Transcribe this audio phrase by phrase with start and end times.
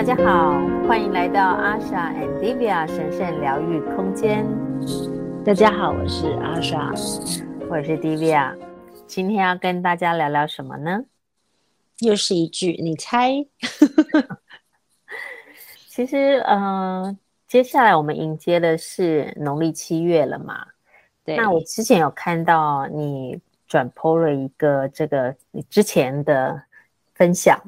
[0.00, 4.46] 大家好，欢迎来到 Asha and Divya 神圣疗愈空间。
[5.44, 6.88] 大家好，我是 Asha，
[7.68, 8.56] 我是 Divya。
[9.06, 11.04] 今天要跟大家聊聊什么呢？
[11.98, 13.46] 又是一句，你猜？
[15.86, 20.66] 其实，嗯、呃，接下来我们迎接的是农历七月了嘛？
[21.26, 21.36] 对。
[21.36, 26.62] 那我之前有看到你转 po 了一个这个你之前的
[27.14, 27.60] 分享。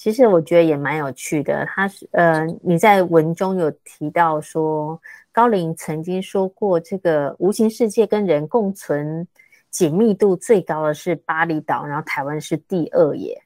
[0.00, 4.98] 其实我觉得也蛮有趣的，他是呃，你在文中有提到说，
[5.30, 9.28] 高灵曾经说过，这个无形世界跟人共存
[9.68, 13.42] 紧密度最高的是巴厘岛，然后台湾是第二耶。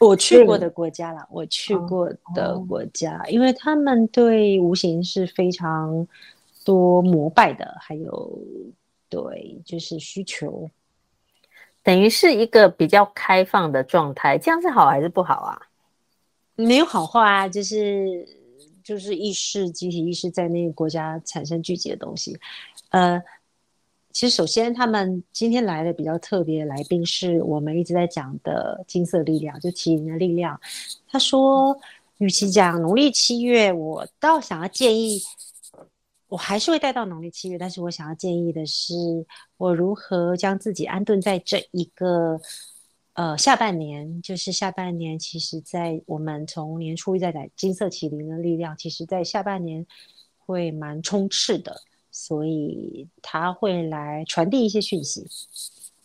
[0.00, 6.04] 我去过的国家啦，我去过的国家，哦，因为他们对无形是非常
[6.64, 8.36] 多膜拜的，还有
[9.08, 10.68] 对就是需求，
[11.84, 15.62] 等于是一个比较开放的状态，这样是好还是不好啊？
[16.56, 18.26] 没有好坏啊，就是
[18.84, 22.38] 就是意识集体意识在那个国家产生聚集的东西。
[22.90, 23.20] 呃，
[24.12, 30.60] 其实首先他们今天来的比较特别的来宾是我们一直在讲的金色力量，就麒麟的力量。
[31.08, 31.76] 他说，
[32.18, 35.20] 与其讲农历七月，我倒想要建议，
[36.28, 38.94] 我还是会带到农历七月，但是我想要建议的是，
[39.56, 42.40] 我如何将自己安顿在这一个。
[43.14, 49.86] 呃，下半年就是下半年，其实，在我们从年初一再讲金色麒麟的力量，其实在下半年
[50.36, 51.76] 会蛮充斥的，
[52.10, 55.24] 所以他会来传递一些讯息。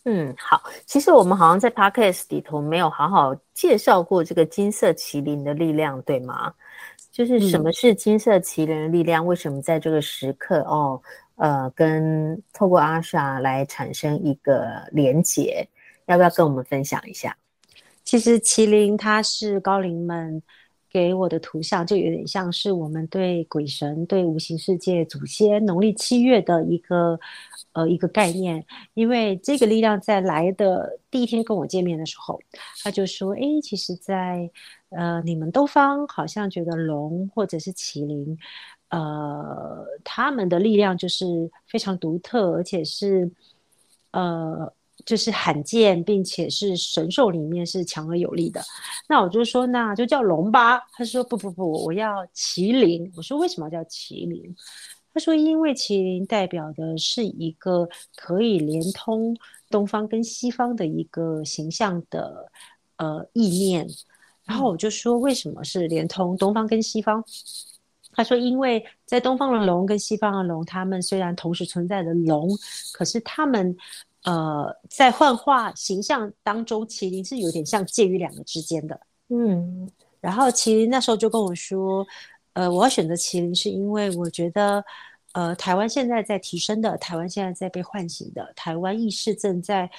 [0.04, 6.54] 嗯，好，其实我们好像在 Podcast 里头没有好好介绍过这个金色麒麟的力量，对吗？
[7.10, 9.24] 就是什么是金色麒麟的力量？
[9.24, 11.02] 嗯、为什么在这个时刻哦，
[11.34, 15.68] 呃，跟透过 Asha 来产生一个连结？
[16.10, 17.36] 要不要跟我们分享一下？
[18.02, 20.42] 其实麒麟它是高灵们
[20.90, 27.20] 给我的图像，就有点像是我们对鬼神、对无形世界、祖先农历七月的一个
[27.72, 28.66] 呃一个概念。
[28.94, 32.40] 因为这个力量在来的第一天跟我见面的时候，
[32.82, 34.50] 他就说：“哎，其实在
[34.88, 38.36] 呃你们东方好像觉得龙或者是麒麟，
[38.88, 43.30] 呃他们的力量就是非常独特，而且是
[44.10, 44.72] 呃。”
[45.06, 48.62] 就是罕见，并且是神兽里面是强而有力的。
[49.08, 50.80] 那我就说，那就叫龙吧。
[50.92, 53.10] 他说不不不，我要麒麟。
[53.16, 54.54] 我说为什么要叫麒麟？
[55.12, 59.36] 他说因为麒麟代表的是一个可以连通
[59.68, 62.50] 东方跟西方的一个形象的
[62.96, 63.86] 呃意念。
[64.44, 67.24] 然后我就说为什么是连通东方跟西方？
[68.12, 72.48] 他说因为在东方的龙跟西方的龙，他们虽然同时存在的龙，
[72.92, 73.76] 可是他们。
[74.24, 79.00] 呃，在幻化形象当中，麒麟是有点像介于两个之间的。
[79.28, 82.06] 嗯，然后麒麟那时候就跟我说，
[82.52, 84.84] 呃，我要选择麒麟是因为我觉得，
[85.32, 89.90] 呃，台湾现在在提升的，台湾现在在被唤醒的，台湾意识正在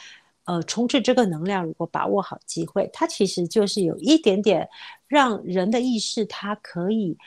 [0.45, 1.65] 呃充斥这个能量。
[1.65, 4.69] 如果把握好机会，它其实就是有一点点
[5.07, 7.17] 让人的意识，它可以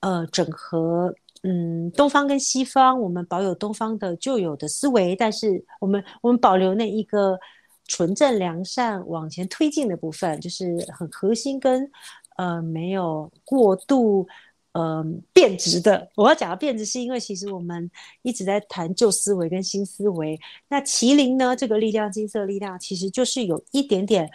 [0.00, 1.14] 呃整合。
[1.42, 7.38] 嗯，东方跟西方，我们保有东方的旧有的思维，但是我们我们保留那一个
[7.86, 11.90] 纯正良善往前推进的部分，就是很核心跟
[12.36, 14.28] 呃没有过度
[14.72, 15.02] 呃
[15.32, 16.10] 变质的。
[16.14, 17.90] 我要讲到变质，是因为其实我们
[18.20, 20.38] 一直在谈旧思维跟新思维。
[20.68, 24.30] 那麒麟呢，这个力量，金色力量，其实就是有一点点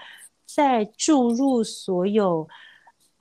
[0.47, 2.47] 在注入所有。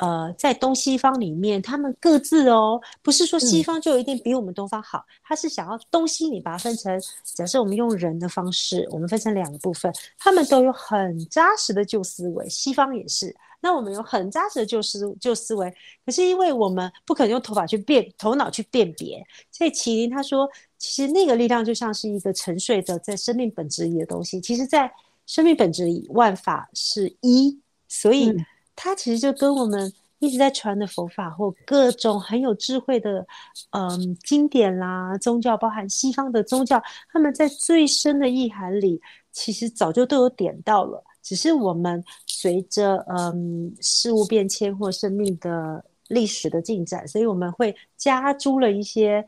[0.04, 15.72] 呃，在东西方里面，他们各自哦，不是说西方就一定比我们东方好，他、嗯、是想要东西你把它分成，假设我们用人的方式，我们分成两个部分，他们都有很扎实的旧思维，西方也是，那我们有很扎实的旧思旧思维，
[16.04, 24.92] 可是因为我们不可能用头发去辨头脑去辨别，所以麒麟他说，其实那个力量就像是一个沉睡的在生命本质里的东西，其实，在
[25.25, 27.59] 生命本质里，万法是一，
[27.89, 28.36] 所以。
[28.74, 33.24] 嗯它其实就跟我们一直在传的佛法或各种很有智慧的，
[33.71, 36.82] 嗯，经典啦，宗教，包含西方的宗教，
[37.12, 39.00] 他们在最深的意涵里，
[39.30, 49.24] 其实早就都有点到了，只是我们随着嗯事物变迁或生命的历史的进展，所以我们会加诸了一些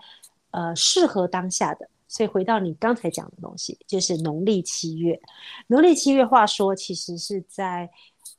[0.51, 1.89] 呃适合当下的。
[2.09, 5.21] 所以回到你刚才讲的东西，就是农历七月，
[5.69, 7.89] 农历七月话说，其实是在。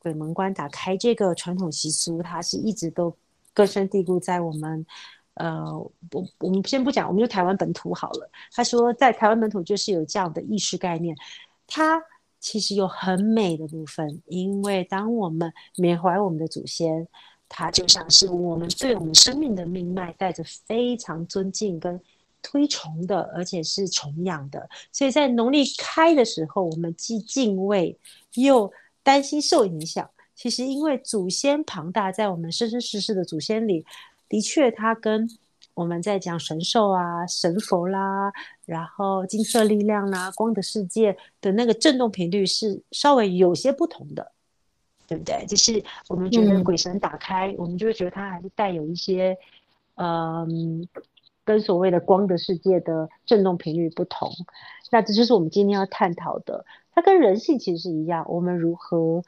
[0.08, 3.14] 鬼门关打开这个传统习俗，它是一直都
[3.54, 4.86] 根深蒂固在我们。
[5.34, 5.72] 呃，
[6.14, 8.28] 我我们先不讲，我们就台湾本土好了。
[8.52, 11.16] 他说，在台湾本土就是有这样的意识概念，
[11.68, 12.02] 它
[12.40, 17.08] 其实有很美的部分，因为当我们缅怀我们的祖先，
[17.48, 22.02] 它就像是我们对我们生命的命脉带着非常尊敬跟
[22.42, 24.68] 推崇的，而且是崇仰的。
[24.92, 27.96] 所以在农历开的时候，我们既敬畏
[28.34, 28.72] 又
[29.08, 30.10] 担心受影响。
[30.36, 33.86] 其实因为祖先庞大，在我们生生世世的祖先里，
[34.28, 35.30] 的确它跟
[35.74, 38.34] 我们在讲神兽啊、神佛啦，
[38.66, 44.34] 然后金色力量啦、光的世界的那个震动频率是稍微有些不同的。
[45.10, 45.46] 对不对？
[45.46, 49.38] 就是我们觉得鬼神打开，我们就会觉得它还是带有一些，
[49.96, 50.86] 嗯，
[51.46, 54.30] 跟所谓的光的世界的震动频率不同。
[54.92, 56.66] 那这就是我们今天要探讨的。
[56.98, 59.22] 它跟人性其实是一样，我们如何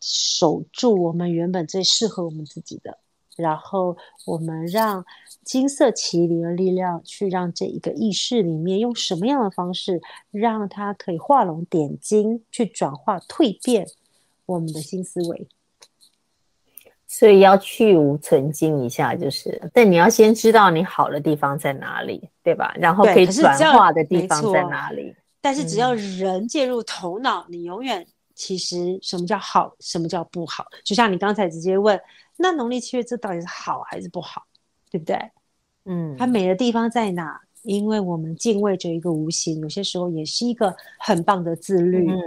[0.00, 2.98] 守住我们原本最适合我们自己的，
[3.36, 5.06] 然后我们让
[5.44, 13.86] 金色麒麟的力量去让这一个意识里面用什么样的方式，让它可以画龙点睛，去转化蜕变。
[14.44, 15.46] 我们的新思维，
[17.06, 22.74] 所以要去无存精一下，就是，但你要先知道你好的地方在哪里，对吧？
[22.80, 25.14] 然后可以转化的地方在哪里？
[25.46, 28.04] 但是只要人介入头脑，嗯、你永远
[28.34, 30.66] 其实什么叫好，什么叫不好？
[30.82, 31.96] 就像你刚才直接问，
[32.36, 34.42] 那农历七月这到底是好还是不好，
[34.90, 35.16] 对不对？
[35.84, 37.40] 嗯，它美的地方在哪？
[37.62, 42.18] 因为我们敬畏着一个无形，有些时候也是一个很棒的自律，嗯，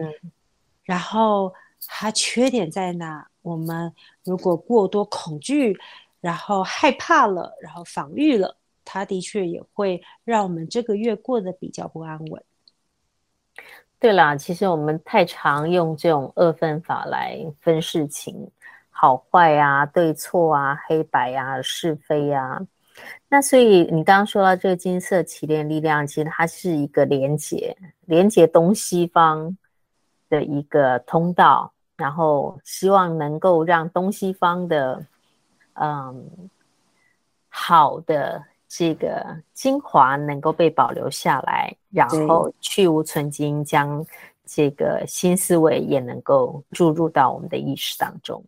[0.84, 1.54] 然后。
[1.88, 3.26] 它缺点在哪？
[3.42, 3.92] 我们
[4.26, 5.74] 如果过多恐惧，
[6.20, 12.44] 然后害怕了，然后防御了，它的确也会让我们这个月过得比较不安稳。
[14.00, 18.50] 对啦，其实我们太常用这种二分法来分事情，
[18.90, 22.60] 好坏啊、对错啊、黑白啊、是非啊。
[23.28, 27.76] 那所以你刚刚说到这个金色起点力量，其实它是一个连接，
[28.06, 29.58] 连接东西方
[30.30, 31.72] 的一个通道。
[31.98, 35.06] 然后希望能够让东西方的，
[35.74, 36.50] 嗯，
[37.50, 44.06] 好的这个精华能够被保留下来，然后去芜存菁，将
[44.46, 48.42] 这个新思维也能够注入到我们的意识当中。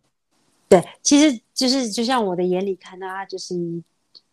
[0.68, 3.54] 对，其实就是就像我的眼里看到他，就是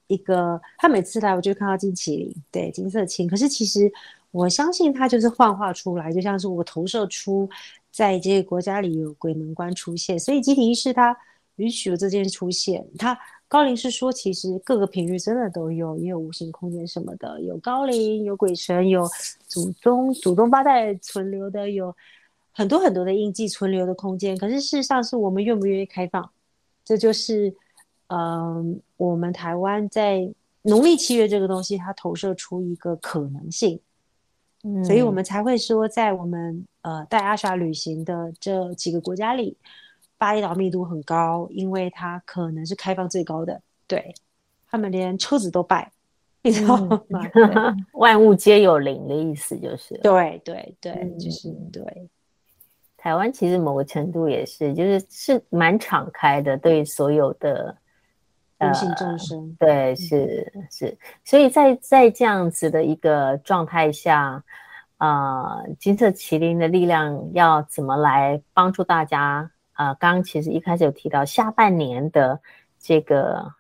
[0.07, 3.27] 一个他每次来我就看到金麒麟，对，金色青。
[3.27, 3.91] 可是其实
[4.31, 7.49] 我相信他就是幻化出来，就像是我投射出。
[7.91, 11.17] 在这个国家里有鬼门关出现，所以集体意识它
[11.55, 12.87] 允许了这件事出现。
[12.99, 13.19] 它
[13.49, 19.09] 高龄是说，其实各个频率真的都有，也有无形空间什么的，有高龄，有鬼神，有
[19.47, 21.93] 祖宗、祖宗八代存留的，有
[22.51, 24.37] 很多很多的印记存留的空间。
[24.37, 26.29] 可是事实上，是我们愿不愿意开放？
[26.85, 27.49] 这就是，
[28.07, 28.65] 嗯、呃，
[28.97, 30.31] 我们台湾在
[30.61, 33.79] 农历七月这个东西，它投射出一个可能性。
[34.63, 39.57] 嗯，所以我们才会说，在我们呃带阿莎旅行的这几个国家里，
[40.19, 43.59] 巴厘岛密度很高，因为它可能是开放最高的。
[43.87, 44.13] 对，
[44.69, 45.91] 他们连车子都拜，
[46.43, 47.01] 你知道吗？
[47.33, 49.97] 嗯、 万物皆有灵的意思就是。
[50.03, 52.07] 对对对，就是对。
[52.95, 57.75] 台湾其实某个程度也是，就是是蛮敞开的，对所有的。
[58.61, 64.43] 无形众生，呃，对，是是，所以在在这样子的一个状态下，
[64.97, 69.49] 呃，金色麒麟的力量要怎么来帮助大家？
[69.79, 72.37] 呃，刚刚其实一开始有提到下半年的
[72.77, 73.53] 这个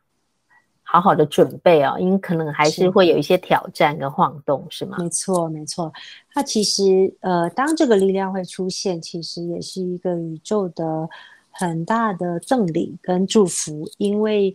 [0.83, 4.97] 好好的准备哦，因为可能还是会有一些挑战跟晃动，是，是吗？
[4.99, 5.93] 没错，没错。
[6.33, 11.07] 它其实呃，当这个力量会出现，其实也是一个宇宙的
[11.51, 14.53] 很大的赠礼跟祝福，因为。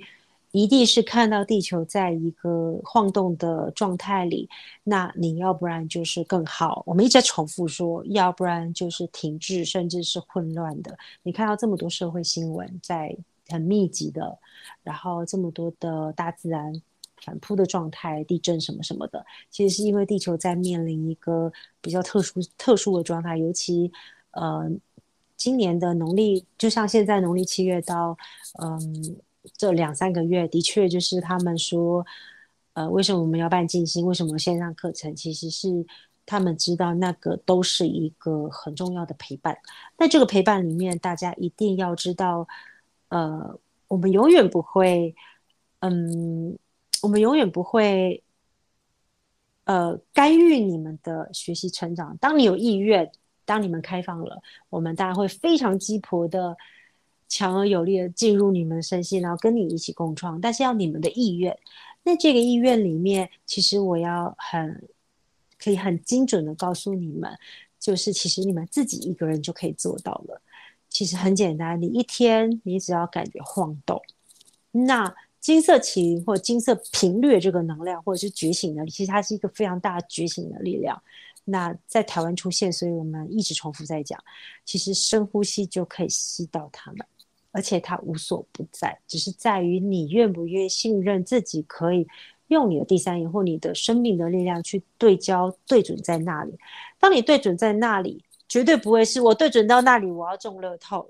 [0.54, 4.48] 一定是看到地球在一个晃动的状态里，
[4.84, 6.84] 那你要不然就是更好。
[6.86, 10.96] 我们一直在重复说，要不然就是停滞，甚至是混乱的。
[11.24, 13.16] 你看到这么多社会新闻在
[13.48, 14.38] 很密集的，
[14.84, 16.80] 然后这么多的大自然
[17.16, 23.36] 反扑的状态，地震什么什么的，其实是因为地球在面临一个比较特殊特殊的状态。
[23.36, 23.90] 尤其
[24.30, 24.70] 呃，
[25.36, 28.16] 今年的农历，就像现在农历七月到
[28.62, 29.16] 嗯。
[29.56, 32.04] 这两三个月的确就是他们说，
[32.72, 34.04] 呃，为什么我们要办静心？
[34.06, 35.14] 为什么线上课程？
[35.14, 35.68] 其实是
[36.24, 39.56] 他们知道那个都是一个很重要的陪伴。
[39.98, 42.48] 在这个陪伴里面，大家一定要知道，
[43.08, 43.58] 呃，
[43.88, 45.14] 我们永远不会，
[45.80, 46.58] 嗯，
[47.02, 48.22] 我们永远不会，
[49.64, 52.16] 呃，干预你们的学习成长。
[52.16, 53.12] 当你有意愿，
[53.44, 56.56] 当你们开放了，我们当然会非常鸡婆的。
[57.34, 61.58] 强而有力的进入你们身心，然后跟你一起共创，但是要你们的意愿。
[62.04, 64.88] 那这个意愿里面，其实我要很
[65.58, 67.36] 可以很精准的告诉你们，
[67.80, 70.40] 就是其实你们自己一个人就可以做到了。
[70.88, 74.00] 其实很简单，你一天你只要感觉晃动，
[74.70, 81.02] 那金色麒麟或金色频率这个能量，或者是觉醒能力，其实它是一个非常大的觉醒的力量。
[81.44, 84.22] 那在台湾出现，所以我们一直重复在讲，
[84.64, 87.04] 其实深呼吸就可以吸到他们，
[87.54, 92.06] 而且它无所不在，只是在于你愿不愿意信任自己，可以
[92.48, 96.58] 用你的第三眼或你的生命的力量去对焦，对准在那里。
[96.98, 101.08] 当你对准在那里，绝对不会是我对准到那里，我要中乐透，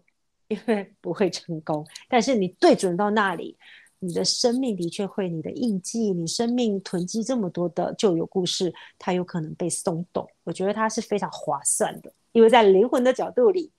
[0.48, 1.84] 因为不会成功。
[2.08, 3.56] 但是你对准到那里。
[4.00, 10.28] 你的生命的确会，你的印记，你生命囤积这么多的旧有故事，它有可能被松动。
[10.42, 13.72] 我觉得它是非常划算的，因为在灵魂的角度里，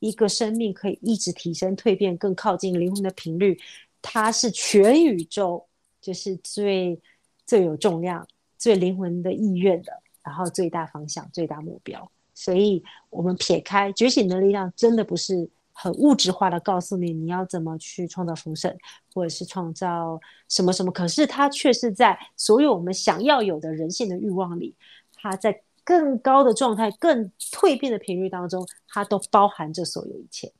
[0.00, 3.56] 一个生命可以一直提升、蜕变，更靠近灵魂的频率，
[4.02, 5.64] 它是全宇宙
[6.00, 7.00] 就是最
[7.46, 8.26] 最有重量、
[8.58, 9.92] 最灵魂的意愿的，
[10.24, 12.10] 然后最大方向、最大目标。
[12.34, 15.48] 所以，我们撇开觉醒的力量，真的不是。
[15.72, 18.76] 很物质化的告诉你，你要怎么去创造丰盛，
[19.14, 24.74] 或者是创造什么什么，可是它却是在所有我们想要有的人性的欲望里，
[25.14, 30.52] 它在更高的状态、更蜕变的频率当中，它都包含着所有一切。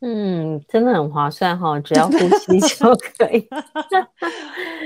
[0.00, 3.48] 嗯，真的很划算哈，只 要呼吸就可以。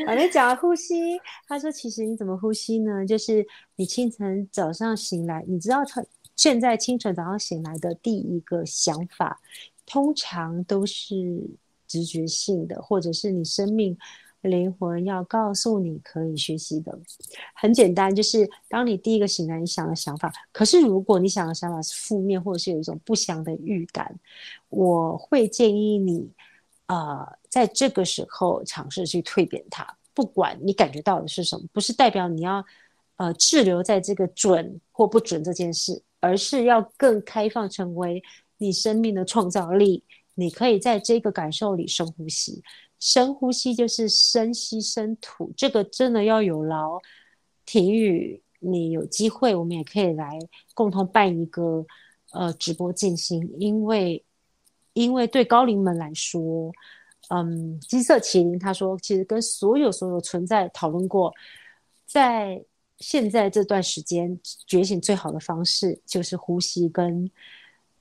[0.06, 3.04] 我跟你讲呼吸，他说其实你怎么呼吸呢？
[3.04, 3.44] 就是
[3.76, 6.04] 你清晨早上醒来，你知道他。
[6.36, 9.40] 现在清晨早上醒来的第一个想法，
[9.84, 11.14] 通常都是
[11.88, 13.98] 直觉性的，或者是你生命
[14.48, 16.98] 灵魂要告诉你可以学习的。
[17.54, 20.32] 很简单，就是当你第一个醒来，你想的想法。
[20.50, 24.18] 可是如果你想的想法是负面，或者是有一种不祥的预感，
[24.68, 26.28] 我会建议你，
[26.86, 29.86] 呃，在这个时候尝试去蜕变它。
[30.12, 32.64] 不管你感觉到的是什么，不是代表你要
[33.16, 36.02] 呃滞留在这个准或不准这件事。
[36.20, 38.20] 而是要更开放，成为
[38.56, 40.02] 你生命的创造力。
[40.34, 42.60] 你可以在这个感受里深呼吸，
[43.00, 45.52] 深呼吸就是深吸深吐。
[45.56, 46.98] 这个真的要有劳
[47.64, 50.38] 婷雨，你有机会，我们也可以来
[50.74, 51.84] 共同办一个
[52.32, 54.24] 呃直播静心，因为
[54.92, 56.72] 因为对高龄们来说，
[57.30, 61.32] 嗯，金色麒麟他说，其实跟所有所有存在讨论过，
[62.06, 62.64] 在。
[63.00, 64.36] 现在这段时间
[64.66, 67.30] 觉醒最好的方式就是呼吸跟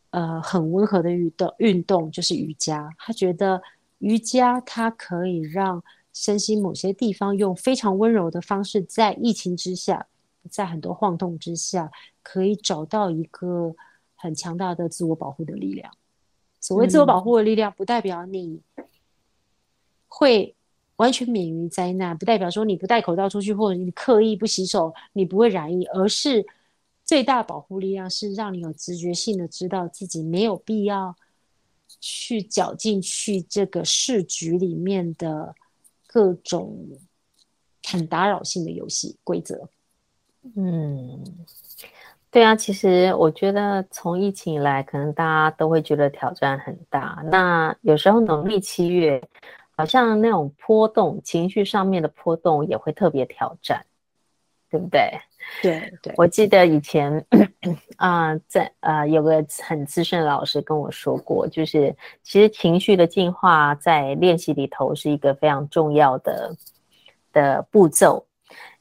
[0.10, 2.90] 呃很温和的运动，运动就是瑜伽。
[2.98, 3.62] 他觉得
[4.00, 10.08] 瑜伽它可以让身心某些地方用非常温柔的方式，在疫情之下，
[10.50, 13.76] 在很多晃动之下，可以找到一个
[14.16, 15.92] 很强大的自我保护的力量。
[16.60, 18.62] 所谓自我保护的力量，不代表你
[20.08, 20.54] 会。
[20.98, 26.44] 完全免于灾难，不代表说你不戴口罩出去，或者你刻意不洗手，你不会染疫，而是
[27.06, 31.16] 最大保护力量是让你有直觉性的知道自己没有必要
[32.00, 35.56] 去搅进去这个市局里面的
[36.06, 36.78] 各种
[37.88, 39.70] 很打扰性的游戏规则。
[40.56, 41.24] 嗯，
[42.32, 47.22] 对啊，其实我觉得从疫情以来，可能大家都会觉得挑战很大。
[47.26, 49.22] 那有时候农历七月。
[49.80, 53.86] 好像那种波动，情绪上面的波动也会特别挑战，
[54.72, 55.20] 对不对？
[55.62, 57.26] 对对，我记得以前
[57.98, 66.56] 啊、在呃有个很资深的老师跟我说过，就是其实情绪的进化在练习里头是一个非常重要的
[67.34, 68.26] 的步骤，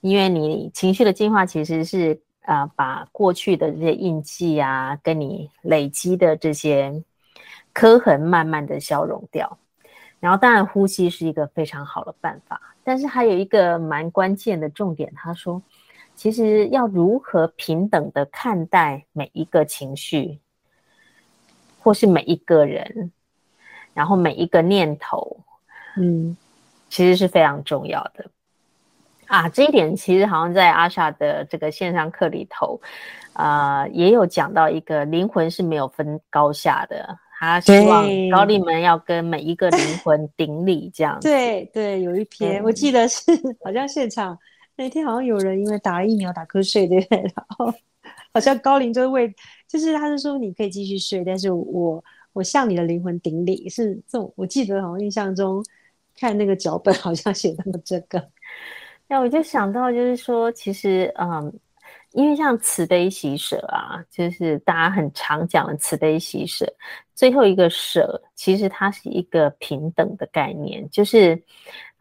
[0.01, 7.03] 因为你情绪的进化其实是啊、把过去的这些印记啊，跟你累积的这些
[7.73, 9.59] 刻痕，慢慢的消融掉。
[10.21, 15.61] 然后，当然，呼吸是一个非常好的办法，但是还有一个蛮关键的重点，他说，
[16.17, 20.41] 其实要如何平等的看待每一个情绪，
[21.81, 23.13] 或是每一个人，
[23.93, 25.37] 然后每一个念头，
[25.99, 26.35] 嗯，
[26.89, 28.25] 其实是非常重要的
[29.27, 29.47] 啊。
[29.51, 32.81] 这一点其实好像在阿莎的这个线上课里头，
[33.35, 37.19] 呃，也有讲到一个灵魂是没有分高下的。
[37.39, 41.29] 他希望高丽们要跟每一个灵魂顶礼，这样 子。
[41.29, 43.31] 对对，有一篇我记得是
[43.63, 44.39] 好像现场
[44.77, 47.21] 那天好像有人因为打了疫苗打瞌睡，对不对？
[47.35, 47.73] 然后
[48.33, 49.35] 好像高灵就是为，
[49.67, 52.03] 就是他是说你可以继续睡，但是我
[52.33, 54.33] 我向你的灵魂顶礼，是这种。
[54.37, 55.65] 我记得好像印象中
[56.19, 58.31] 看那个脚本 好像写到了这个。
[59.09, 61.53] 那我就想到就是说，其实嗯。
[62.13, 66.67] 因为像慈悲喜舍啊，就是大家很常讲的慈悲喜舍，
[67.15, 71.41] 最后一个舍，其实它是一个平等的概念，就是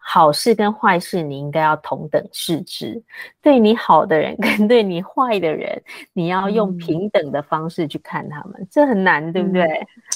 [0.08, 3.02] 好事跟坏事你应该要同等视之，
[3.42, 5.82] 对你好的人跟对你坏的人，
[6.14, 9.66] 你要用平等的方式去看他们，嗯、这很难，对不对？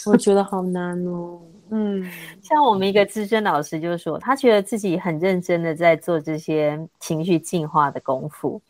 [0.05, 1.41] 我觉得好难哦。
[1.72, 2.08] 嗯，
[2.39, 8.62] 像我们一个资深老师就说，他觉得自己很认真的在做这些情绪进化的功夫，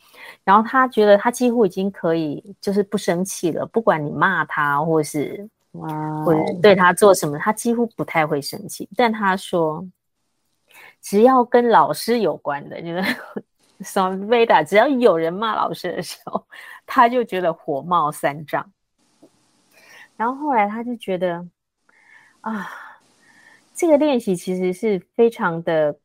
[0.46, 8.88] 然后他觉得他几乎已经可以就是不生气了，不管你骂他或是哇，或者对他做什么，他几乎不太会生气。
[8.96, 9.86] 但他说，
[11.02, 13.04] 只要跟老师有关的， 就是
[13.82, 16.46] 什么贝达，只要有人骂老师的时候，
[16.86, 18.70] 他就觉得火冒三丈。
[20.18, 21.46] 然后后来他就觉得
[22.42, 22.70] 啊，
[23.74, 25.96] 这个练习其实是非常的、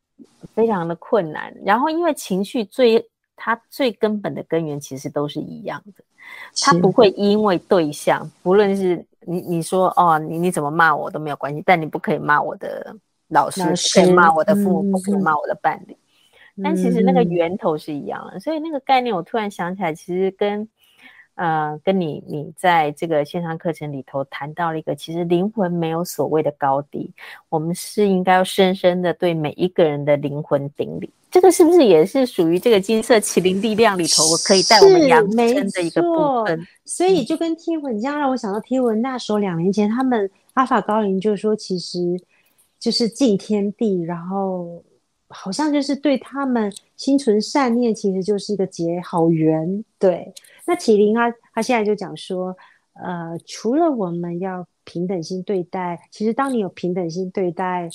[0.55, 1.53] 非常的困难。
[1.65, 3.05] 然后因为情绪最
[3.37, 6.05] 它最根本的根源其实都是一样的，
[6.63, 12.95] 他不会因为对象，不论是你你说哦，你你怎么骂我都没有关系，但你不可以骂我的
[13.35, 13.61] 老师，
[14.12, 15.95] 骂我的父母，嗯、不可以骂我的伴侣。
[16.62, 20.67] 但其实那个源头是一样的，所以那个概念我突然想起来，其实跟。
[21.37, 27.12] 呃，跟你你在这个线上课程里头谈到了一个，其实灵魂没有所谓的高低，
[27.49, 31.11] 我们是应该要深深的对每一个人的灵魂顶礼。
[31.33, 36.64] 这个是不是也是属于这个金色麒麟力量里头，可以带我们扬升的一个部分？
[36.85, 41.99] 所以就跟天文，这样让我想到天文那时候两年前，他们阿法高灵就是说，其实
[42.85, 44.85] 就是敬天地，然后
[45.29, 50.35] 好像就是对他们心存善念，其实就是一个结好缘，对。
[50.67, 52.55] 那麒麟他他现在就讲说，
[52.93, 57.88] 呃，除了我们要平等心对待，其实当你有平等心对待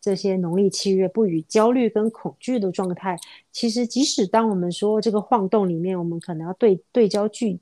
[0.00, 3.18] 这些农历七月不与焦虑跟恐惧的状态，
[3.52, 7.60] 其实即使当我们说这个晃动里面，我们可能要对对焦距，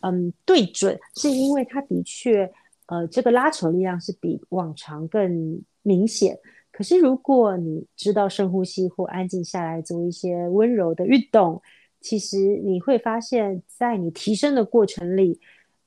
[0.00, 2.50] 嗯，对准，是因为它的确，
[2.86, 6.36] 呃，这个拉扯力量是比往常更明显。
[6.72, 11.62] 可是如果你知道深呼吸或安静下来做一些温柔的运动。
[12.00, 15.40] 其实你会发现，在你提升的过程里，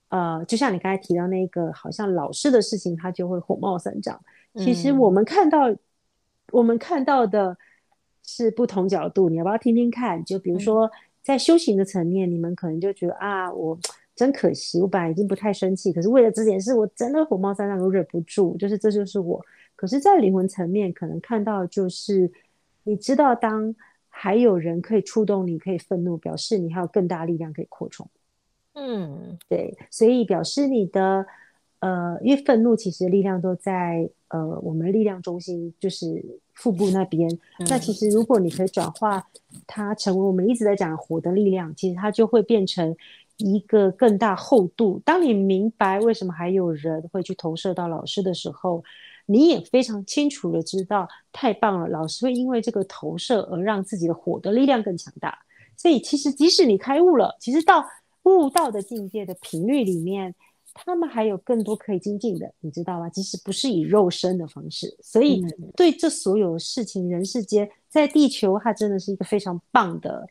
[0.10, 4.20] 呃，就像你刚才提到那个好像老师的事情，他就会火冒三丈。
[4.56, 5.80] 其实我们看到，嗯、
[6.52, 7.56] 我们看到的
[8.26, 9.30] 是不同角度。
[9.30, 10.26] 你要不要听听看？
[10.26, 10.90] 就比如说
[11.22, 13.78] 在修行的层面，嗯、你们可能就觉得啊，我
[14.16, 18.58] 真可惜，我本来已经不太生气，可是为了这件事，我真的火冒三丈都忍不住。
[18.58, 19.40] 就是这就是我。
[19.78, 22.30] 可是，在灵魂层面，可能看到就是
[22.84, 23.74] 你知道当。
[24.20, 28.10] 还有人可以触动你，可以愤怒，表示你还有更大力量可以扩充。
[28.74, 31.24] 嗯，对，所以表示你的
[31.82, 37.30] 呃，因为愤怒其实力量都在呃我们力量中心，就是腹部那边。
[37.60, 39.24] 嗯、那其实如果你可以转化
[39.68, 42.96] 它成为我们一直在讲的火的力量，其实它就会变成
[43.38, 45.00] 一个更大厚度。
[45.06, 48.84] 当你明白为什么还有人会去投射到老师的时候。
[49.30, 51.88] 你也非常清楚的知道，太棒了！
[51.90, 55.38] 老师会因为这个投射而让自己的火的力量更强大。
[55.76, 57.86] 所以，其实即使你开悟了，其实到
[58.24, 60.34] 悟道的境界的频率里面，
[60.74, 63.10] 他们还有更多可以精进的，你知道吗？
[63.10, 64.98] 即使不是以肉身的方式。
[65.04, 70.26] 所以，对这所有事情，人世间，在地球，它真的是一个非常棒的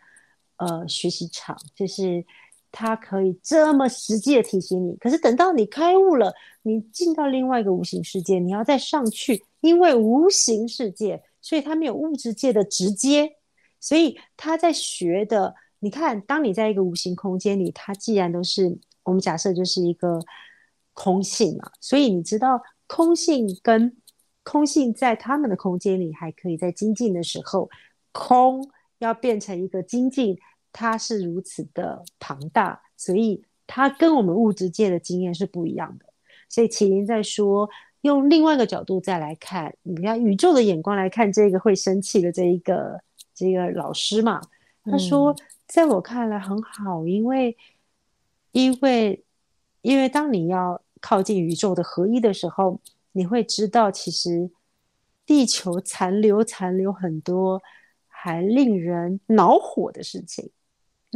[0.56, 2.24] 呃学习场，就是。
[2.78, 13.36] 它可以这么实际的提醒你，可是等到你开悟了，你进到另外一个无形世界，你要再上去，因为无形世界，所以它没有物质界的直接，
[13.80, 15.54] 所以他在学的。
[15.78, 20.20] 你看，当你在一个无形空间里，它既然都是我们假设就是一个
[20.92, 23.96] 空性嘛，所以你知道空性跟
[24.42, 27.70] 空性在他们的空间里还可以在精进的时候，
[28.12, 30.36] 空要变成一个精进。
[30.78, 36.04] 它是如此的庞大，所以它跟我们物质界的经验是不一样的。
[36.50, 37.66] 所以麒麟在说，
[38.02, 43.00] 用另外一个角度再来看，你看宇宙的眼光来看这个会生气的这一个
[43.34, 44.38] 这个老师嘛，
[44.84, 45.34] 他说，
[45.66, 47.56] 在我看来很好，因为
[48.52, 49.24] 因为
[49.80, 52.78] 因为当你要靠近宇宙的合一的时候，
[53.12, 54.50] 你会知道其实
[55.24, 57.62] 地球残留残留很多
[58.06, 60.50] 还令人恼火的事情。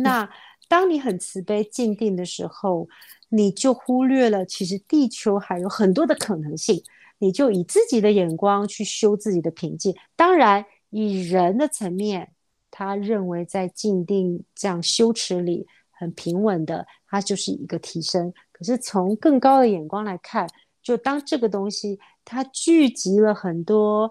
[0.03, 0.29] 那
[0.69, 2.89] 当你很慈悲静定的时候，
[3.29, 6.83] 你就忽略了其实地球还有很多的可能性，
[7.19, 9.95] 你就以自己的眼光去修自己的平静。
[10.17, 12.33] 当然，以人的层面，
[12.71, 18.33] 他认为在静定这样修持里很平稳的，它就是一个提升。
[18.53, 20.49] 可是从更高的眼光来看，
[20.83, 24.11] 就当这个东西它聚集了很多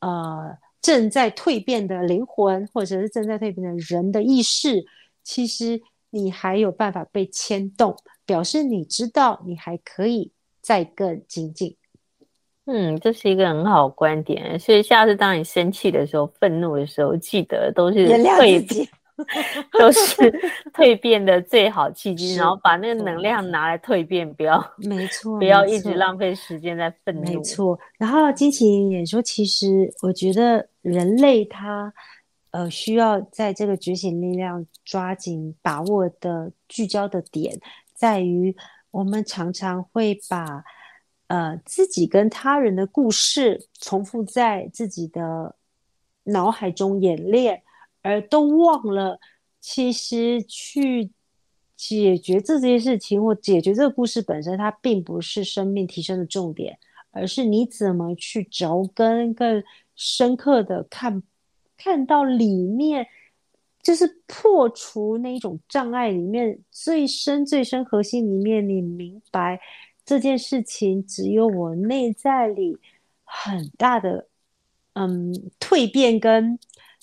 [0.00, 4.84] 呃正在蜕变的灵魂，或者是正在蜕变的人的意识。
[5.30, 7.94] 其实你还有办法被牵动，
[8.26, 11.76] 表示你知道你还可以再更精进。
[12.66, 14.58] 嗯，这是一个很好的观点。
[14.58, 18.88] 所以下次当你生气的时候、愤怒的时候，记得都是蜕变，
[19.78, 20.32] 都是
[20.74, 27.22] 蜕变的最好契机，然后把那个能量拿来蜕变，不要没错，不要一直浪费时间在愤怒。
[27.22, 27.78] 没错。
[27.98, 31.92] 然后金麒麟也说，其实我觉得人类他
[32.50, 37.60] 呃需要在这个觉醒力量抓紧把握的聚焦的点，
[37.94, 38.56] 在于
[38.90, 40.64] 我们常常会把
[41.28, 45.56] 呃自己跟他人的故事重复在自己的
[46.24, 47.62] 脑海中演练。
[48.02, 49.20] 而都忘了，
[49.60, 51.10] 其实去
[51.76, 56.78] 解决这件事情或解决这个故事本身，它并不是生命提升的重点，
[57.10, 59.62] 而是你怎么去着根更
[59.94, 61.22] 深刻的看，
[61.82, 63.06] 看到里面，
[63.82, 69.58] 就是破除那一种障碍里面最深最深核心里面，你明白
[70.04, 72.76] 这件事情只有我内在里
[73.24, 74.26] 很大的
[74.92, 76.58] 嗯蜕变跟。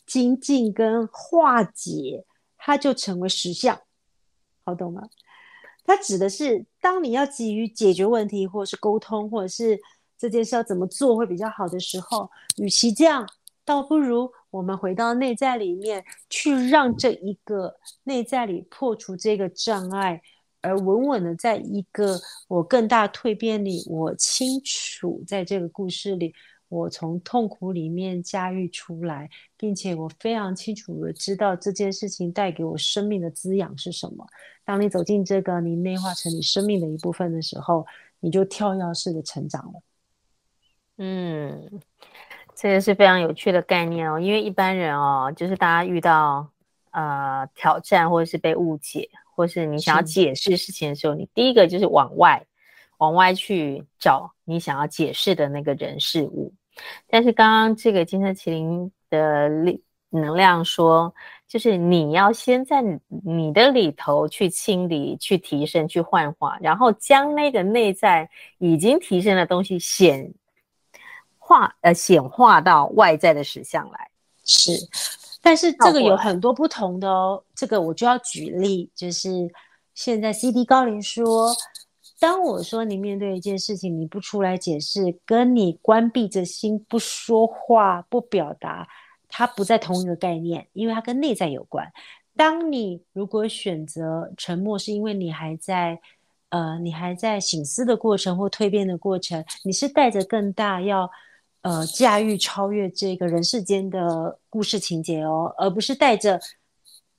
[0.07, 2.23] 精进跟化解，
[2.57, 3.77] 它就成为实相，
[4.63, 5.01] 好懂吗？
[5.83, 9.77] 它指的是，当你要急于解决问题，或者是沟通，或者是
[10.17, 13.27] 这件事要怎么做会比较好的时候，与其这样，
[13.65, 20.21] 倒不如我们回到内在里面，去让这一个内在里破除这个障碍，
[20.61, 26.33] 而稳稳的在一个我更大蜕变里，我清楚在这个故事里。
[26.69, 34.27] 我从痛苦里面驾驭出来，并且我非常清楚的知道这件事情带给我生命的滋养是什么。
[34.65, 37.85] 当你走进这个，你内化成你生命的一部分的时候，
[38.19, 39.81] 你就跳跃式的成长了。
[40.97, 41.71] 嗯，
[42.59, 44.19] 这个是非常有趣的概念哦。
[44.19, 46.49] 因为一般人哦，就是大家遇到
[46.91, 52.43] 呃挑战，或者是被误解，或是你想要解释事情的时候，你第一个就是往外。
[52.99, 56.51] 往外去找你想要解释的那个人事物，
[57.07, 61.13] 但是刚刚这个金色麒麟的力能量说，
[61.47, 62.81] 就是你要先在
[63.23, 70.33] 你的里头去清理、去提升、去幻化，然后将那个内在已经提升的东西显
[71.47, 74.09] 化，呃，显化到外在的实相来。
[74.43, 74.71] 是，
[75.41, 77.41] 但是这个有很多不同的哦。
[77.55, 79.49] 这个我就要举例，就是
[79.93, 81.55] 现在 CD 高林说。
[82.19, 88.87] 当我说你面对一件事情，你不出来解释，跟你关闭着心不说话、不表达，
[89.29, 91.87] 它不在同一个概念，因为它跟内在有关。
[92.35, 95.99] 当你如果选择沉默，是因为你还在，
[96.49, 101.07] 呃，你还在醒思的过程或蜕变的过程，你是带着更大要，
[101.67, 106.39] 呃，驾驭超越这个人世间的故事情节哦，而不是带着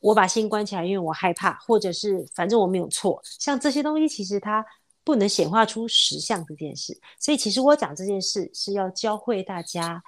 [0.00, 3.20] 我把心关起来，因为我害怕，或者是反正我没有错。
[3.38, 4.64] 像这些东西，其实它。
[5.04, 10.02] 不能显化出实相这件事，所以其实我讲这件事是要教会大家。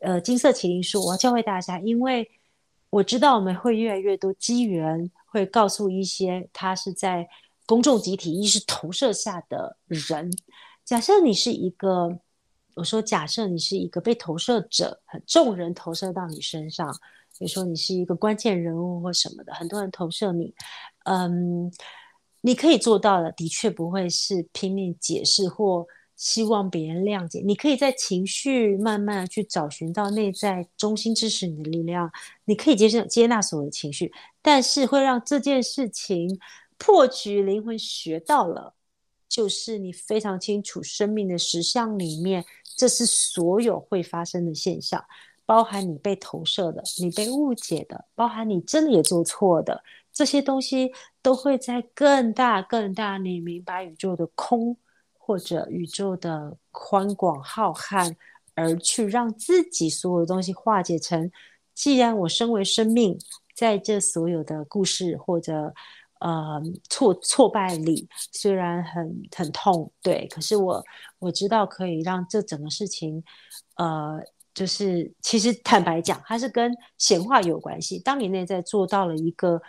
[0.00, 2.28] 呃，金色麒麟说，我要教会大家，因为
[2.90, 7.28] 我知道我们会越来越多机缘会告诉一些他是在
[7.64, 10.28] 公众集体意识投射下的人。
[10.84, 12.18] 假设你是一个，
[12.80, 16.90] 我说假设你是一个被投射者，很众人投射到你身上，
[17.38, 20.54] 比如说你是一个关键人物或什么的，很多人投射你，
[21.04, 21.72] 嗯。
[22.42, 27.42] 你可以做到的，的确不会是拼命解释或希望别人谅解。
[27.44, 32.10] 你可以在情绪慢慢去找寻到内在中心支持你的力量。
[32.46, 36.40] 你可以接受接纳所有的情绪，但是会让这件事情
[36.78, 37.42] 破局。
[37.42, 38.74] 灵魂学到了，
[39.28, 42.46] 就是你非常清楚生命的实相里面，
[42.80, 45.04] 这是所有会发生的现象，
[45.44, 49.84] 包含你被投射的，你被误解的，包含你真的也做错的。
[50.10, 50.90] 这些东西
[51.20, 54.74] 都会在更大、更大，你明白宇宙的空，
[55.18, 58.16] 或者宇宙的宽广浩瀚，
[58.54, 61.30] 而去让自己所有的东西化解成。
[61.74, 63.18] 既然我身为生命，
[63.54, 65.74] 在这所有的故事或者
[66.20, 70.82] 呃挫挫败里，虽然很很痛，对，可是我
[71.18, 73.22] 我知道可以让这整个事情，
[73.76, 74.20] 呃，
[74.54, 77.98] 就是其实坦白讲，它是跟显化有关系。
[77.98, 79.60] 当你内在做到了一个。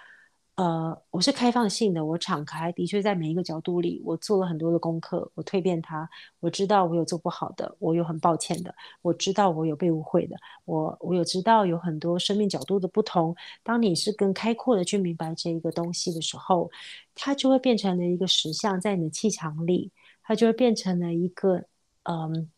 [0.56, 6.08] 呃，我是开放性的，我敞开，的确在每一个角度里，我做了很多的功课，我蜕变它，
[6.40, 10.36] 我知道我有做不好的，我有很抱歉的，我知道我有被误会的，
[10.66, 13.36] 我我有知道有很多生命角度的不同。
[13.64, 16.70] 当你是更开阔的去明白这一个东西的时候，
[17.16, 19.90] 它就会变成了一个实相，在你的气场里，
[20.22, 21.64] 它就会变成了一个
[22.04, 22.52] 嗯，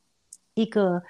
[0.56, 1.02] 一个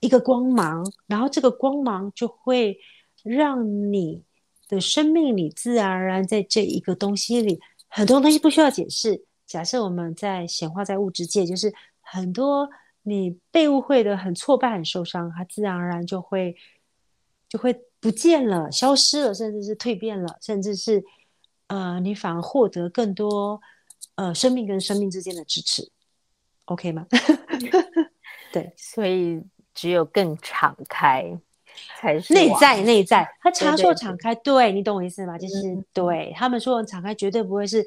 [0.00, 2.78] 一个光芒，然后这个光芒就会
[3.24, 4.22] 让你。
[4.68, 9.24] 的生命里，自然而然在这一个东西里，很多东西不需要解释。
[9.46, 12.68] 假设我们在显化在物质界，就是很多
[13.02, 16.56] 你被误会的、很挫败、很受伤，它自然而然就会
[17.48, 21.04] 就会不见了、消失了，甚至是蜕变了，甚至是
[21.68, 23.60] 呃，你反而获得更多
[24.16, 25.88] 呃生命跟生命之间的支持
[26.64, 27.06] ，OK 吗？
[28.52, 29.40] 对，所以
[29.74, 31.38] 只有更敞开
[31.98, 33.28] 才是内在内在。
[33.40, 35.38] 他常说敞开，对，你懂我意思吗？
[35.38, 37.86] 就是、嗯、对他们说的敞开，绝对不会是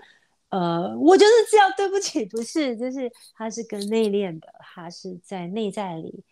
[0.49, 6.23] 呃，我就是这样，对不起，不是，就是他是更内敛的，他是在内在里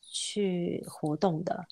[0.00, 1.66] 去活动的。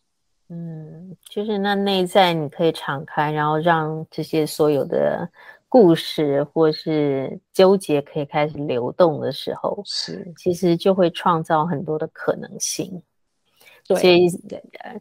[0.49, 5.31] 嗯，就是那内在你可以敞开，然后让这些所有的
[5.69, 13.01] 故事或是纠结可以开始流动的时候，是其实就会创造很多的可能性。
[13.89, 14.29] 对，所以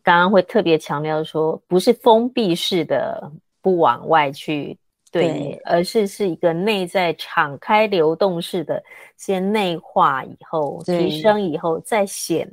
[0.02, 4.78] 刚刚会特别强调说，不是封闭式的不往外去
[5.12, 8.82] 对你，对，而是是一个内在敞开流动式的，
[9.18, 12.50] 先内化以后提升以后再显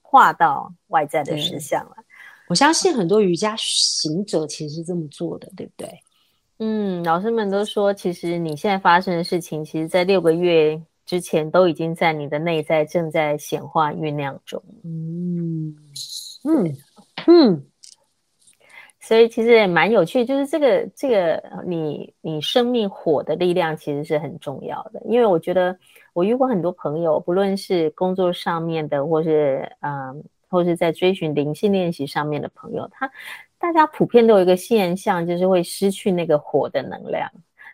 [0.00, 1.96] 化到外在的实相了。
[2.48, 6.00] 我相信很多瑜伽行者其实是这么做的，对不对？
[6.58, 14.62] 嗯，老师们都说，其实你现在发生的事情，其实在六个月之前都已经在你的内在正在显化酝酿中。
[14.84, 15.76] 嗯
[16.44, 16.76] 嗯
[17.26, 17.66] 嗯，
[19.00, 25.78] 所以其实也蛮有趣，就是这个这个你你生命火的力量其实是很重要的，因为我觉得
[26.12, 30.24] 我遇过很多朋友，不论是工作上面的，或是嗯。
[30.50, 33.10] 或是在追寻灵性练习上面的朋友，他
[33.58, 37.28] 大家普遍都有一个现象，就是会失去那个火的能量。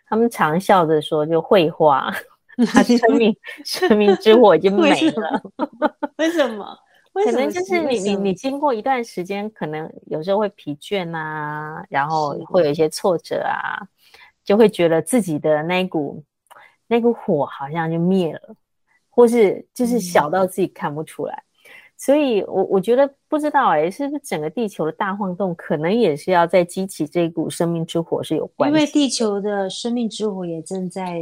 [0.07, 2.11] 他们常笑着说，就会化，
[2.65, 5.41] 他 生命生命之火已经没了。
[6.17, 6.65] 为什么？
[7.13, 13.85] 可能就是你你你经过一段时间，可能有时候会疲倦啊，然后会有一些挫折啊，
[14.43, 16.23] 就会觉得自己的那股
[16.87, 18.55] 那股火好像就灭了，
[19.09, 21.33] 或是就是小到自己看不出来。
[21.33, 21.47] 嗯
[22.01, 28.75] 所以我，我我觉得不知道哎、欸，是不是整个地球的大晃动，可能也是要在激起这股生命之火是有关系。
[28.75, 31.21] 因为地球的生命之火也正在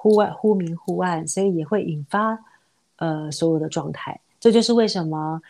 [0.00, 2.38] 忽暗忽明忽暗，所以也会引发
[2.96, 4.18] 呃所有的状态。
[4.38, 5.40] 这就是为什么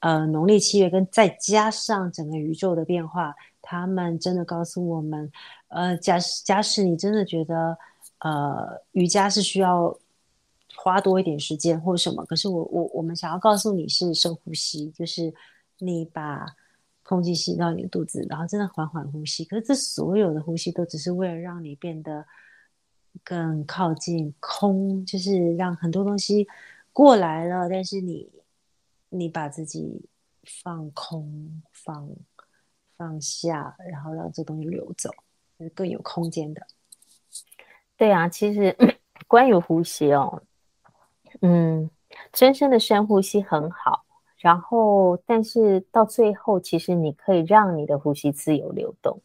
[0.00, 5.30] 呃农历七月跟再加上整个宇宙的变化，他们真的告诉我们，
[5.68, 7.76] 呃，假假使你真的觉得
[8.20, 9.96] 呃瑜伽是需要。
[10.78, 15.32] 花多一点时间或什么，可是我我我们想要告诉你是深呼吸，就是
[15.78, 16.46] 你把
[17.02, 19.42] 空气吸到你的肚子，然后真的缓缓呼吸。
[19.46, 22.22] 可是这所有的呼吸都只是为了让你变得
[23.22, 26.46] 更靠近空，就是让很多东西
[26.92, 28.30] 过来了，但是你
[29.10, 30.08] 你把自己
[30.62, 32.08] 放空、放
[32.96, 35.10] 放下，然后让这东西流走，
[35.58, 36.66] 是更有空间的。
[37.96, 38.74] 对啊，其实
[39.28, 40.42] 关于呼吸哦。
[41.42, 41.90] 嗯，
[42.32, 44.05] 深深的深呼吸很好，
[44.38, 49.18] 然后，但是到最后，其实你可以让你的呼吸自由流动，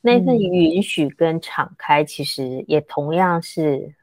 [0.00, 3.94] 那份允许跟敞开，其实也同样是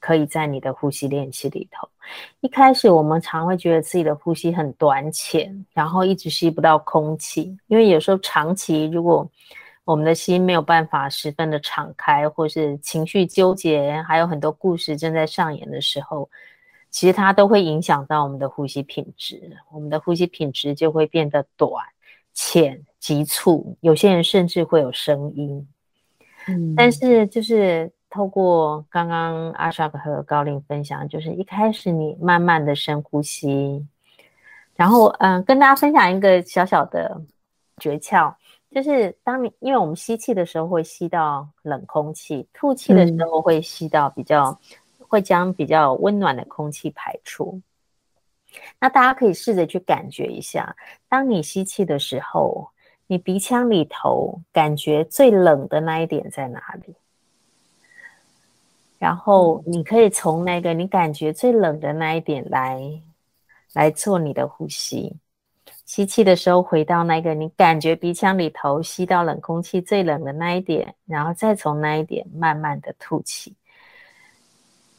[0.00, 1.86] 可以在你的呼吸练习里头。
[2.40, 9.30] 一开始我们常会觉得自己的呼吸很短浅，然后一直吸不到空气，因为有时候长期如果
[9.84, 16.28] 我们的心没有办法十分的敞开，或是情绪纠结，还有很多故事正在上演的时候。
[16.96, 21.70] 其实它都会影响到我们的呼吸品质，我们的呼吸品质就会变得短、
[22.32, 25.68] 浅、急促，有些人甚至会有声音。
[26.48, 33.86] 嗯，但是就是透过刚刚阿沙克和高林分享，就是一开始你慢慢的深呼吸，
[34.74, 37.20] 然后嗯，跟大家分享一个小小的
[37.76, 38.34] 诀窍，
[38.70, 44.58] 就是当你因为我们吸气的时候会吸到冷空气，吐气的时候会吸到比较。
[45.08, 47.60] 会将比较温暖的空气排出。
[48.80, 50.74] 那大家可以试着去感觉一下，
[51.08, 52.70] 当你吸气的时候，
[53.06, 56.94] 你鼻腔里头感觉最冷的那一点在哪里？
[58.98, 62.80] 然后你可以从那个你感觉最冷的那一点来
[63.74, 65.14] 来做你的呼吸。
[65.84, 73.54] 吸气的时候，回到那个你感觉鼻腔里头吸到冷空气最冷的那一点，然后再从那一点慢慢的吐气。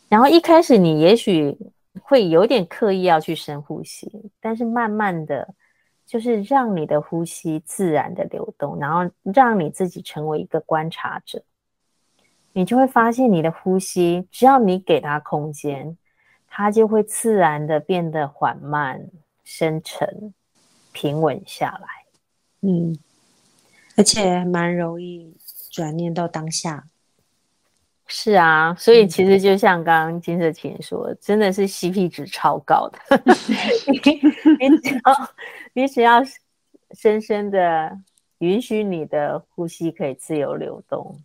[0.10, 1.58] 然后一开始你也许
[2.02, 5.54] 会有点刻意要去深呼吸，但是慢慢的，
[6.06, 11.44] 就是让你的呼吸自然的流动，然后让你自己成为一个观察者，
[12.54, 15.98] 你就会发现你的呼吸，只要你给它空间，
[16.48, 19.10] 它就会自然的变得缓慢、
[19.44, 20.34] 深沉、
[20.94, 21.88] 平稳下来。
[22.62, 22.98] 嗯，
[23.98, 25.36] 而且蛮容易
[25.70, 26.86] 转念到当下。
[28.10, 33.00] 是啊，所以其实就像刚刚金色琴说，嗯、真的是 CP 值超高的。
[33.88, 34.00] 你
[34.70, 35.34] 你只要
[35.74, 36.22] 你只要
[36.92, 38.00] 深深的
[38.38, 41.22] 允许你的呼吸可以自由流动，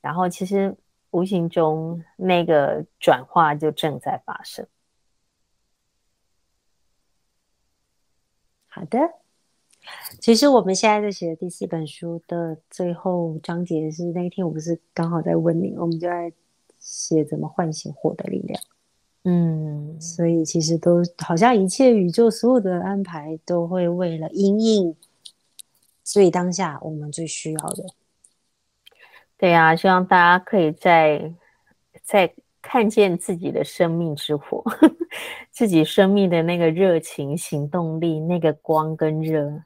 [0.00, 0.76] 然后其实
[1.10, 4.64] 无形中那个转化就正在发生。
[8.68, 8.98] 好的，
[10.20, 16.32] 其实我们现在在写的第四本书的最后章节是那一天，我不是刚好在问你，我们就在
[16.78, 18.60] 写怎么唤醒火的力量。
[19.24, 24.94] 嗯，所以其实都好像一切宇宙所有的安排都会为了因应，
[26.04, 27.84] 所以当下我们最需要的。
[29.36, 31.32] 对、啊，希望大家可以在
[32.02, 32.32] 在。
[32.68, 34.60] 看见自己的生命之火，
[35.52, 39.62] 自己生命的那个热情、行动力，那个光跟热，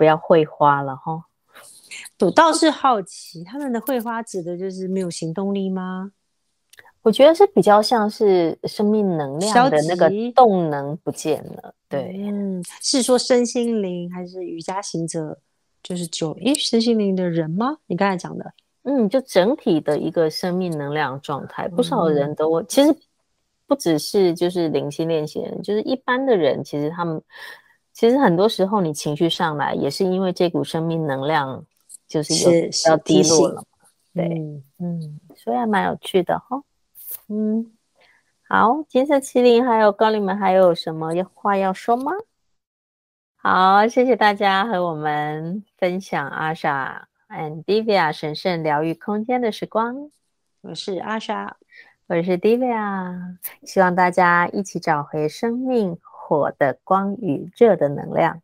[0.00, 1.26] 不要会花了哈。
[2.20, 6.12] 我倒是好奇，他们的会花指的就是没有行动力吗？
[7.02, 11.74] 我觉得是比较像是生命能量的那个动能不见了。
[11.86, 15.38] 对，嗯，是说身心灵还是瑜伽行者？
[15.82, 17.76] 就是九一，身心灵的人吗？
[17.86, 18.54] 你刚才讲的。
[18.84, 22.96] 嗯，就整体的一个生命能量状态，不少人都、嗯、其实
[23.66, 27.20] 不只是就是灵性练习人，就是一般的人，其实他们
[28.00, 31.62] 其实很多时候你情绪上来，也是因为这股生命能量
[32.08, 33.62] 就是有是要低落了，
[34.14, 36.64] 对，嗯，嗯，所以还蛮有趣的哈、哦，
[37.28, 37.70] 嗯，
[38.48, 42.10] 好，金色麒麟还有高丽们还有什么话要说吗？
[43.36, 47.06] 好，谢谢大家和我们分享阿莎。
[47.28, 50.10] And Divya 神圣疗愈空间的时光，
[50.62, 51.58] 我是阿莎，
[52.06, 55.98] 我是 Divya，希望大家一起找回生命
[56.30, 58.40] 火的光与热的能量。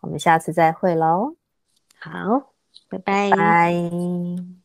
[0.00, 1.36] 我们下次再会喽，
[2.00, 2.52] 好，
[2.88, 3.30] 拜拜。
[3.30, 4.59] 拜。